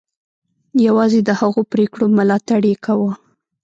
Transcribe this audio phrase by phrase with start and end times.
[0.87, 3.11] یوازې د هغو پرېکړو ملاتړ یې کاوه.